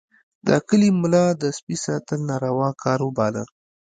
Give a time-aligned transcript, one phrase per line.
[0.47, 3.43] د کلي ملا د سپي ساتل ناروا کار باله.